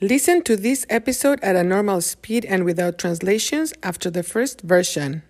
Listen 0.00 0.42
to 0.42 0.56
this 0.56 0.84
episode 0.90 1.38
at 1.40 1.54
a 1.54 1.62
normal 1.62 2.00
speed 2.00 2.44
and 2.46 2.64
without 2.64 2.98
translations 2.98 3.72
after 3.84 4.10
the 4.10 4.24
first 4.24 4.60
version. 4.62 5.22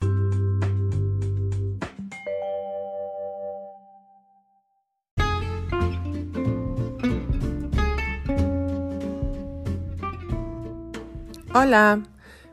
Hola, 11.52 12.02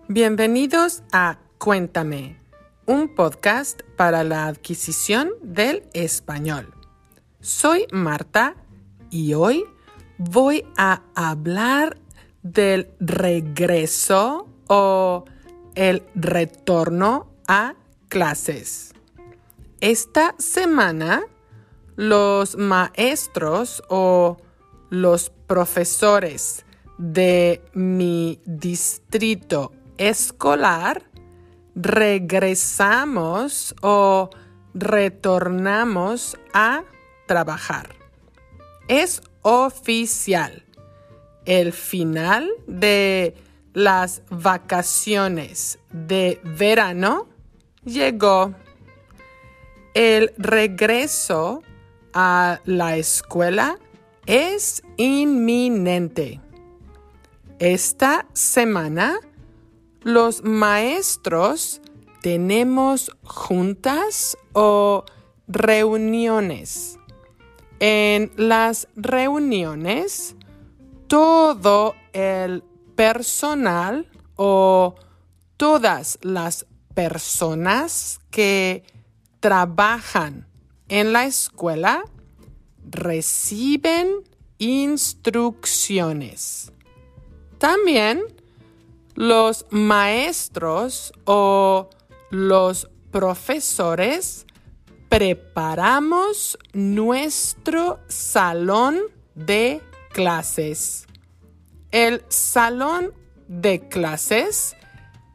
bienvenidos 0.09 1.03
a 1.13 1.39
Cuéntame, 1.59 2.35
un 2.87 3.15
podcast 3.15 3.83
para 3.95 4.25
la 4.25 4.47
adquisición 4.47 5.31
del 5.41 5.83
español. 5.93 6.73
Soy 7.39 7.87
Marta 7.93 8.57
y 9.09 9.33
hoy 9.33 9.63
voy 10.29 10.65
a 10.77 11.01
hablar 11.15 11.97
del 12.43 12.89
regreso 12.99 14.47
o 14.67 15.25
el 15.75 16.03
retorno 16.15 17.27
a 17.47 17.75
clases. 18.07 18.93
Esta 19.79 20.35
semana 20.37 21.23
los 21.95 22.55
maestros 22.55 23.83
o 23.89 24.37
los 24.89 25.31
profesores 25.47 26.65
de 26.97 27.63
mi 27.73 28.39
distrito 28.45 29.71
escolar 29.97 31.03
regresamos 31.73 33.73
o 33.81 34.29
retornamos 34.73 36.37
a 36.53 36.83
trabajar. 37.27 37.95
Es 38.87 39.21
oficial. 39.41 40.63
El 41.45 41.73
final 41.73 42.49
de 42.67 43.35
las 43.73 44.21
vacaciones 44.29 45.79
de 45.91 46.39
verano 46.43 47.27
llegó. 47.83 48.53
El 49.93 50.33
regreso 50.37 51.63
a 52.13 52.59
la 52.65 52.97
escuela 52.97 53.77
es 54.25 54.83
inminente. 54.97 56.39
Esta 57.59 58.27
semana 58.33 59.19
los 60.01 60.43
maestros 60.43 61.81
tenemos 62.21 63.11
juntas 63.23 64.37
o 64.53 65.05
reuniones 65.47 66.97
en 67.81 68.31
las 68.37 68.87
reuniones, 68.95 70.35
todo 71.07 71.95
el 72.13 72.63
personal 72.95 74.07
o 74.35 74.95
todas 75.57 76.19
las 76.21 76.67
personas 76.93 78.21
que 78.29 78.83
trabajan 79.39 80.45
en 80.89 81.11
la 81.11 81.25
escuela 81.25 82.03
reciben 82.87 84.25
instrucciones. 84.59 86.71
También 87.57 88.21
los 89.15 89.65
maestros 89.71 91.13
o 91.25 91.89
los 92.29 92.91
profesores 93.09 94.45
preparamos 95.11 96.57
nuestro 96.71 97.99
salón 98.07 98.97
de 99.35 99.81
clases. 100.13 101.05
El 101.91 102.23
salón 102.29 103.13
de 103.49 103.89
clases 103.89 104.77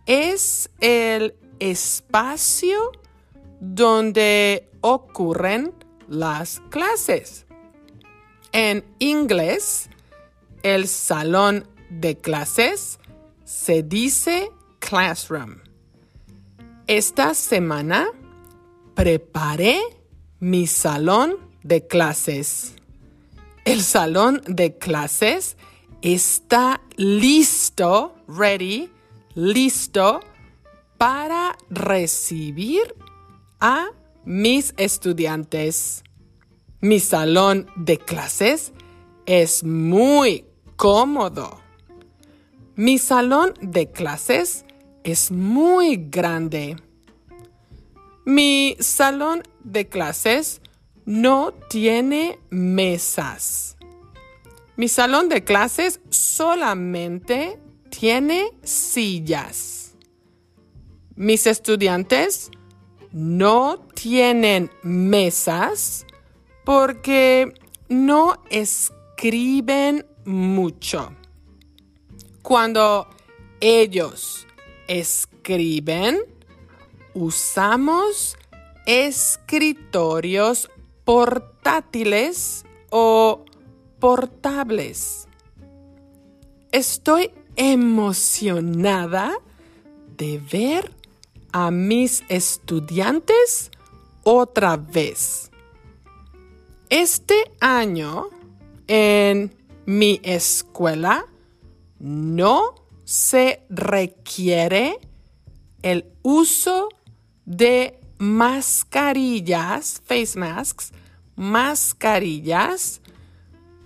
es 0.07 0.71
el 0.81 1.35
espacio 1.59 2.91
donde 3.61 4.71
ocurren 4.81 5.75
las 6.09 6.63
clases. 6.71 7.45
En 8.53 8.83
inglés, 8.99 9.91
el 10.63 10.89
salón 10.89 11.69
de 11.91 12.17
clases 12.17 12.99
se 13.45 13.83
dice 13.83 14.51
classroom. 14.79 15.59
Esta 16.87 17.35
semana 17.35 18.09
preparé 18.97 19.79
mi 20.41 20.67
salón 20.67 21.37
de 21.63 21.87
clases. 21.87 22.75
El 23.67 23.83
salón 23.83 24.43
de 24.47 24.79
clases 24.79 25.57
está 26.01 26.81
listo, 26.97 28.17
ready, 28.27 28.91
listo 29.35 30.21
para 30.97 31.59
recibir 31.69 32.95
a 33.61 33.89
mis 34.25 34.73
estudiantes. 34.79 36.03
Mi 36.81 36.99
salón 36.99 37.67
de 37.77 37.99
clases 37.99 38.73
es 39.27 39.63
muy 39.63 40.47
cómodo. 40.77 41.61
Mi 42.77 42.97
salón 42.97 43.53
de 43.61 43.91
clases 43.91 44.65
es 45.05 45.31
muy 45.31 45.97
grande. 45.97 46.77
Mi 48.29 48.77
salón 48.81 49.45
de 49.63 49.89
clases 49.89 50.61
no 51.05 51.55
tiene 51.71 52.41
mesas. 52.51 53.77
Mi 54.75 54.89
salón 54.89 55.29
de 55.29 55.45
clases 55.45 56.01
solamente 56.11 57.61
tiene 57.89 58.51
sillas. 58.65 59.95
Mis 61.15 61.47
estudiantes 61.47 62.51
no 63.13 63.87
tienen 63.95 64.73
mesas 64.83 66.05
porque 66.65 67.55
no 67.89 68.43
escriben 68.51 70.05
mucho. 70.25 71.15
Cuando 72.43 73.09
ellos 73.61 74.49
escriben, 74.89 76.36
usamos 77.17 78.37
escritorios 78.85 80.71
portátiles 81.05 82.67
o 82.91 83.43
portables. 83.99 85.27
Estoy 86.73 87.33
emocionada 87.57 89.33
de 90.19 90.39
ver 90.53 90.93
a 91.53 91.71
mis 91.71 92.23
estudiantes 92.29 93.71
otra 94.23 94.77
vez. 94.77 95.51
Este 96.91 97.51
año 97.61 98.29
en 98.89 99.57
mi 99.87 100.21
escuela 100.23 101.25
no 101.99 102.75
se 103.05 103.63
requiere 103.71 104.99
el 105.83 106.13
uso 106.23 106.89
de 107.47 107.99
mascarillas, 108.19 110.03
face 110.05 110.39
masks, 110.39 110.93
mascarillas 111.37 113.01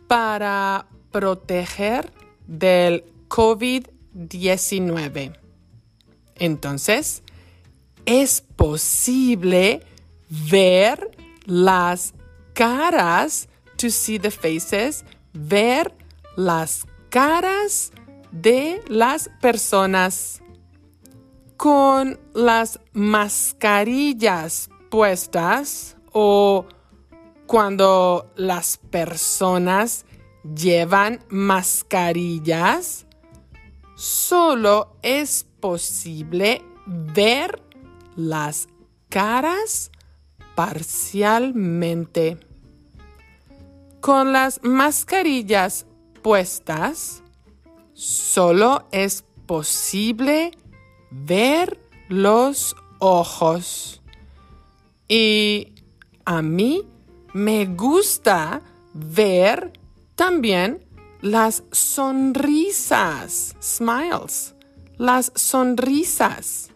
para 0.09 0.89
proteger 1.13 2.13
del 2.47 3.05
COVID-19. 3.29 5.37
Entonces, 6.37 7.23
es 8.07 8.41
posible 8.57 9.83
ver 10.29 11.11
las 11.45 12.15
caras, 12.55 13.49
to 13.77 13.91
see 13.91 14.19
the 14.19 14.31
faces, 14.31 15.05
ver 15.33 15.95
las 16.37 16.87
caras 17.09 17.93
de 18.33 18.83
las 18.89 19.31
personas 19.41 20.40
con 21.61 22.19
las 22.33 22.81
mascarillas 22.95 24.71
puestas 24.89 25.95
o 26.11 26.65
cuando 27.47 28.33
las 28.35 28.79
personas 28.79 30.07
llevan 30.43 31.23
mascarillas, 31.29 33.05
solo 33.95 34.97
es 35.03 35.47
posible 35.61 36.65
ver 36.87 37.63
las 38.17 38.67
caras 39.11 39.91
parcialmente. 40.55 42.39
Con 44.01 44.33
las 44.33 44.63
mascarillas 44.63 45.85
puestas, 46.23 47.23
solo 47.93 48.89
es 48.93 49.25
posible 49.45 50.53
ver 51.11 51.79
los 52.09 52.77
ojos. 52.99 54.03
Y 55.09 55.75
a 56.25 56.43
mí 56.43 56.87
me 57.33 57.67
gusta 57.67 58.63
ver 58.95 59.73
también 60.15 60.87
las 61.21 61.63
sonrisas, 61.73 63.57
smiles, 63.63 64.55
las 64.97 65.33
sonrisas. 65.35 66.71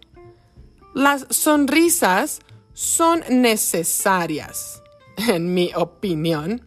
Las 0.95 1.27
sonrisas 1.31 2.41
son 2.73 3.23
necesarias, 3.29 4.83
en 5.17 5.55
mi 5.55 5.73
opinión, 5.75 6.63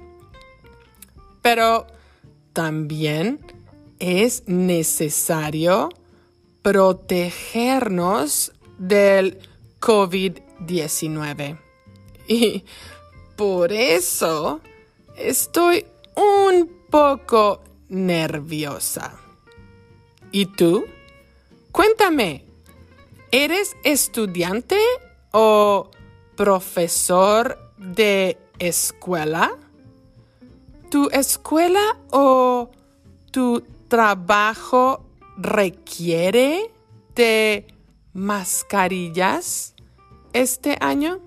pero 1.41 1.87
también 2.53 3.39
es 3.99 4.43
necesario 4.47 5.89
protegernos 6.67 8.51
del 8.77 9.39
COVID-19. 9.79 11.57
Y 12.27 12.65
por 13.37 13.71
eso 13.71 14.59
estoy 15.15 15.85
un 16.15 16.69
poco 16.89 17.61
nerviosa. 17.87 19.13
¿Y 20.33 20.47
tú? 20.47 20.85
Cuéntame, 21.71 22.43
¿eres 23.31 23.77
estudiante 23.85 24.77
o 25.31 25.89
profesor 26.35 27.57
de 27.77 28.37
escuela? 28.59 29.55
¿Tu 30.89 31.09
escuela 31.11 31.95
o 32.11 32.71
tu 33.31 33.63
trabajo 33.87 35.06
requiere 35.37 36.71
de 37.15 37.67
mascarillas 38.13 39.75
este 40.33 40.77
año? 40.81 41.19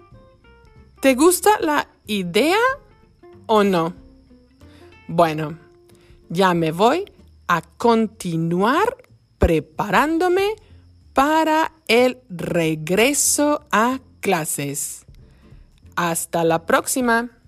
¿Te 1.00 1.14
gusta 1.14 1.58
la 1.60 1.88
idea 2.06 2.58
o 3.46 3.64
no? 3.64 3.94
Bueno, 5.08 5.58
ya 6.28 6.54
me 6.54 6.72
voy 6.72 7.10
a 7.48 7.62
continuar 7.62 8.96
preparándome 9.38 10.54
para 11.14 11.72
el 11.88 12.18
regreso 12.28 13.66
a 13.72 13.98
clases. 14.20 15.04
Hasta 15.96 16.44
la 16.44 16.66
próxima. 16.66 17.39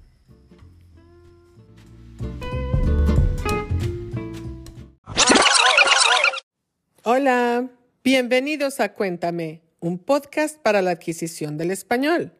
Hola, 7.05 7.69
bienvenidos 8.05 8.79
a 8.79 8.95
Cuéntame, 8.95 9.61
un 9.81 9.99
podcast 9.99 10.57
para 10.61 10.83
la 10.83 10.93
adquisición 10.93 11.59
del 11.59 11.73
español. 11.73 12.31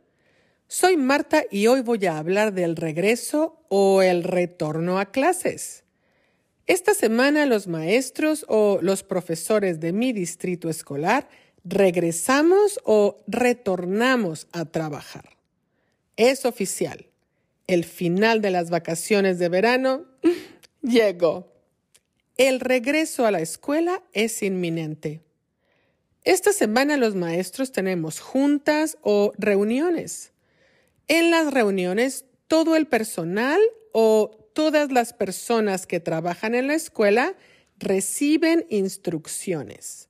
Soy 0.69 0.97
Marta 0.97 1.43
y 1.51 1.67
hoy 1.67 1.81
voy 1.81 2.07
a 2.07 2.17
hablar 2.17 2.55
del 2.55 2.77
regreso 2.77 3.61
o 3.69 4.03
el 4.03 4.23
retorno 4.23 5.01
a 5.01 5.07
clases. 5.07 5.83
Esta 6.69 6.95
semana 6.95 7.45
los 7.45 7.67
maestros 7.67 8.47
o 8.47 8.79
los 8.83 9.03
profesores 9.03 9.81
de 9.81 9.93
mi 9.93 10.13
distrito 10.13 10.71
escolar 10.71 11.29
regresamos 11.65 12.79
o 12.85 13.17
retornamos 13.27 14.47
a 14.53 14.65
trabajar. 14.65 15.31
Es 16.17 16.45
oficial. 16.45 17.07
El 17.67 17.85
final 17.85 18.41
de 18.41 18.53
las 18.53 18.71
vacaciones 18.71 19.41
de 19.41 19.49
verano 19.49 20.05
llegó. 20.83 21.52
El 22.37 22.61
regreso 22.61 23.27
a 23.27 23.31
la 23.31 23.41
escuela 23.41 24.03
es 24.13 24.43
inminente. 24.43 25.21
Esta 26.25 26.53
semana 26.53 26.97
los 26.97 27.15
maestros 27.15 27.73
tenemos 27.73 28.21
juntas 28.21 28.97
o 29.03 29.33
reuniones. 29.37 30.33
En 31.09 31.31
las 31.31 31.53
reuniones, 31.53 32.25
todo 32.47 32.77
el 32.77 32.87
personal 32.87 33.61
o 33.93 34.31
todas 34.55 34.93
las 34.93 35.13
personas 35.13 35.87
que 35.87 36.01
trabajan 36.01 36.55
en 36.55 36.69
la 36.69 36.75
escuela 36.75 37.35
reciben 37.79 38.67
instrucciones. 38.71 40.09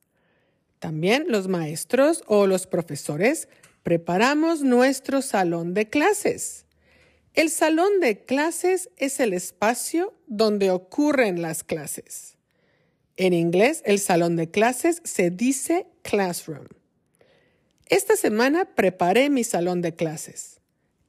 También 0.78 1.26
los 1.28 1.48
maestros 1.48 2.22
o 2.26 2.46
los 2.46 2.66
profesores 2.66 3.48
preparamos 3.82 4.62
nuestro 4.62 5.22
salón 5.22 5.74
de 5.74 5.88
clases. 5.88 6.61
El 7.34 7.48
salón 7.48 8.00
de 8.00 8.24
clases 8.24 8.90
es 8.98 9.18
el 9.18 9.32
espacio 9.32 10.14
donde 10.26 10.70
ocurren 10.70 11.40
las 11.40 11.64
clases. 11.64 12.36
En 13.16 13.32
inglés, 13.32 13.82
el 13.86 14.00
salón 14.00 14.36
de 14.36 14.50
clases 14.50 15.00
se 15.04 15.30
dice 15.30 15.86
classroom. 16.02 16.66
Esta 17.86 18.16
semana 18.16 18.74
preparé 18.74 19.30
mi 19.30 19.44
salón 19.44 19.80
de 19.80 19.94
clases. 19.94 20.60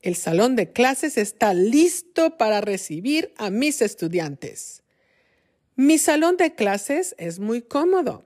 El 0.01 0.15
salón 0.15 0.55
de 0.55 0.71
clases 0.71 1.17
está 1.17 1.53
listo 1.53 2.37
para 2.37 2.61
recibir 2.61 3.33
a 3.37 3.49
mis 3.49 3.81
estudiantes. 3.81 4.83
Mi 5.75 5.97
salón 5.97 6.37
de 6.37 6.55
clases 6.55 7.15
es 7.17 7.39
muy 7.39 7.61
cómodo. 7.61 8.25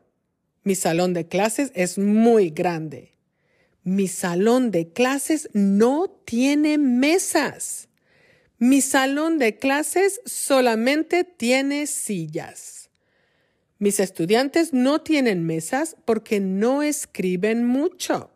Mi 0.64 0.76
salón 0.76 1.14
de 1.14 1.28
clases 1.28 1.72
es 1.76 1.98
muy 1.98 2.50
grande. 2.50 3.18
Mi 3.84 4.08
salón 4.08 4.70
de 4.72 4.92
clases 4.92 5.50
no 5.54 6.10
tiene 6.26 6.78
mesas. 6.78 7.87
Mi 8.60 8.82
salón 8.82 9.38
de 9.38 9.60
clases 9.60 10.20
solamente 10.26 11.24
tiene 11.24 11.86
sillas. 11.86 12.90
Mis 13.78 14.00
estudiantes 14.00 14.74
no 14.74 15.02
tienen 15.02 15.46
mesas 15.46 15.96
porque 16.06 16.40
no 16.40 16.82
escriben 16.82 17.64
mucho. 17.64 18.32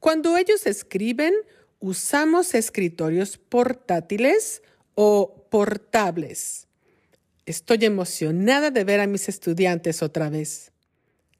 Cuando 0.00 0.36
ellos 0.36 0.66
escriben, 0.66 1.32
usamos 1.78 2.54
escritorios 2.54 3.38
portátiles 3.38 4.62
o 4.96 5.46
portables. 5.48 6.66
Estoy 7.46 7.84
emocionada 7.84 8.72
de 8.72 8.82
ver 8.82 8.98
a 8.98 9.06
mis 9.06 9.28
estudiantes 9.28 10.02
otra 10.02 10.28
vez. 10.28 10.72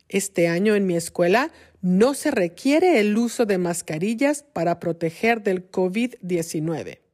Este 0.09 0.47
año 0.47 0.77
en 0.77 0.87
mi 0.87 0.95
escuela 0.95 1.51
no 1.83 2.15
se 2.15 2.31
requiere 2.31 3.01
el 3.01 3.19
uso 3.19 3.47
de 3.47 3.59
mascarillas 3.59 4.45
para 4.45 4.79
proteger 4.79 5.43
del 5.43 5.69
COVID-19. 5.73 7.10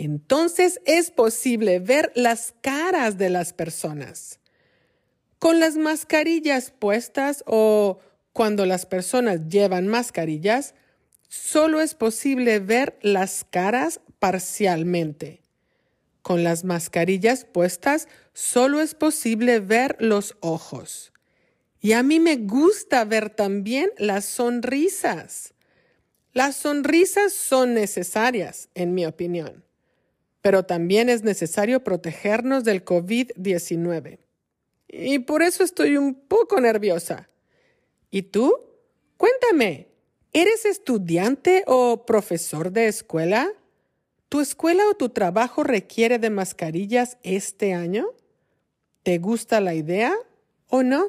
Entonces 0.00 0.80
es 0.86 1.10
posible 1.10 1.80
ver 1.80 2.12
las 2.14 2.54
caras 2.60 3.18
de 3.18 3.30
las 3.30 3.52
personas. 3.52 4.38
Con 5.40 5.58
las 5.58 5.76
mascarillas 5.76 6.70
puestas 6.70 7.42
o 7.46 7.98
cuando 8.32 8.64
las 8.64 8.86
personas 8.86 9.48
llevan 9.48 9.88
mascarillas, 9.88 10.76
solo 11.28 11.80
es 11.80 11.96
posible 11.96 12.60
ver 12.60 12.96
las 13.02 13.44
caras 13.50 14.00
parcialmente. 14.20 15.42
Con 16.22 16.44
las 16.44 16.62
mascarillas 16.62 17.44
puestas, 17.44 18.06
solo 18.34 18.80
es 18.80 18.94
posible 18.94 19.58
ver 19.58 19.96
los 19.98 20.36
ojos. 20.38 21.12
Y 21.80 21.94
a 21.94 22.04
mí 22.04 22.20
me 22.20 22.36
gusta 22.36 23.04
ver 23.04 23.30
también 23.30 23.90
las 23.98 24.26
sonrisas. 24.26 25.54
Las 26.32 26.54
sonrisas 26.54 27.32
son 27.32 27.74
necesarias, 27.74 28.68
en 28.76 28.94
mi 28.94 29.04
opinión, 29.04 29.64
pero 30.40 30.64
también 30.64 31.08
es 31.08 31.22
necesario 31.22 31.82
protegernos 31.84 32.64
del 32.64 32.84
COVID-19. 32.84 34.18
Y 34.88 35.18
por 35.20 35.42
eso 35.42 35.64
estoy 35.64 35.96
un 35.96 36.14
poco 36.14 36.60
nerviosa. 36.60 37.28
¿Y 38.10 38.22
tú? 38.22 38.54
Cuéntame, 39.16 39.88
¿Eres 40.32 40.66
estudiante 40.66 41.64
o 41.66 42.04
profesor 42.04 42.70
de 42.70 42.86
escuela? 42.86 43.50
¿Tu 44.28 44.40
escuela 44.40 44.82
o 44.90 44.94
tu 44.94 45.08
trabajo 45.08 45.64
requiere 45.64 46.18
de 46.18 46.28
mascarillas 46.28 47.16
este 47.22 47.72
año? 47.72 48.06
¿Te 49.02 49.18
gusta 49.18 49.60
la 49.60 49.74
idea 49.74 50.14
o 50.68 50.82
no? 50.82 51.08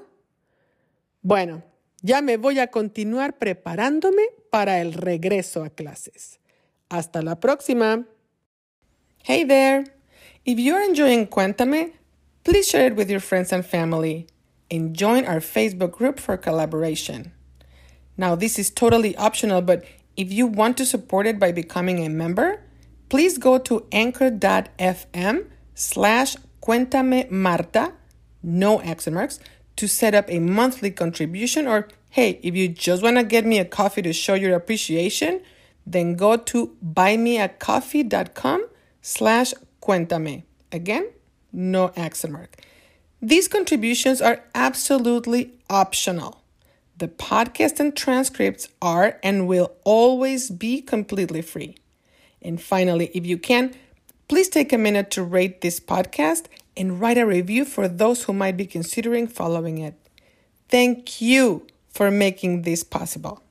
Bueno, 1.22 1.64
ya 2.02 2.22
me 2.22 2.38
voy 2.38 2.60
a 2.60 2.72
continuar 2.72 3.38
preparándome 3.38 4.24
para 4.50 4.80
el 4.80 4.94
regreso 4.94 5.66
a 5.66 5.70
clases. 5.70 6.40
Hasta 6.88 7.22
la 7.22 7.42
próxima. 7.42 8.08
Hey 9.30 9.44
there. 9.44 9.86
If 10.44 10.58
you're 10.58 10.82
enjoying 10.82 11.28
Cuéntame, 11.28 11.94
please 12.44 12.68
share 12.68 12.88
it 12.88 12.96
with 12.96 13.12
your 13.12 13.20
friends 13.20 13.52
and 13.52 13.64
family 13.64 14.26
and 14.72 14.96
join 14.96 15.24
our 15.24 15.40
Facebook 15.40 15.92
group 15.92 16.20
for 16.20 16.36
collaboration. 16.36 17.32
Now, 18.18 18.34
this 18.34 18.58
is 18.58 18.72
totally 18.72 19.16
optional, 19.18 19.62
but 19.62 19.86
if 20.18 20.34
you 20.34 20.48
want 20.48 20.78
to 20.78 20.86
support 20.88 21.28
it 21.28 21.38
by 21.38 21.52
becoming 21.52 22.04
a 22.04 22.10
member, 22.10 22.64
please 23.10 23.38
go 23.38 23.60
to 23.60 23.86
anchor.fm 23.92 25.46
slash 25.76 26.36
cuéntame 26.60 27.30
Marta, 27.30 27.94
no 28.42 28.82
accent 28.82 29.14
marks, 29.14 29.40
to 29.76 29.88
set 29.88 30.16
up 30.16 30.26
a 30.28 30.40
monthly 30.40 30.90
contribution. 30.90 31.68
Or 31.68 31.88
hey, 32.10 32.40
if 32.42 32.56
you 32.56 32.68
just 32.68 33.04
want 33.04 33.18
to 33.18 33.24
get 33.24 33.46
me 33.46 33.60
a 33.60 33.66
coffee 33.66 34.02
to 34.02 34.12
show 34.12 34.34
your 34.34 34.56
appreciation, 34.56 35.42
then 35.86 36.16
go 36.16 36.36
to 36.36 36.76
buymeacoffee.com 36.84 38.66
slash 39.02 39.54
cuéntame. 39.82 40.44
Again, 40.72 41.10
no 41.52 41.92
accent 41.96 42.34
mark. 42.34 42.56
These 43.22 43.48
contributions 43.48 44.22
are 44.22 44.44
absolutely 44.56 45.54
optional. 45.70 46.42
The 46.98 47.08
podcast 47.08 47.80
and 47.80 47.96
transcripts 47.96 48.70
are 48.82 49.20
and 49.24 49.48
will 49.48 49.72
always 49.84 50.50
be 50.50 50.82
completely 50.82 51.42
free. 51.42 51.76
And 52.42 52.62
finally, 52.62 53.12
if 53.14 53.26
you 53.26 53.38
can, 53.38 53.74
Please 54.30 54.48
take 54.48 54.72
a 54.72 54.78
minute 54.78 55.10
to 55.10 55.24
rate 55.24 55.62
this 55.62 55.80
podcast 55.80 56.46
and 56.78 57.02
write 57.02 57.18
a 57.18 57.26
review 57.26 57.66
for 57.66 57.88
those 57.88 58.26
who 58.26 58.32
might 58.32 58.56
be 58.56 58.68
considering 58.68 59.26
following 59.26 59.80
it. 59.80 59.96
Thank 60.70 61.20
you 61.20 61.66
for 61.90 62.12
making 62.12 62.62
this 62.62 62.84
possible. 62.84 63.42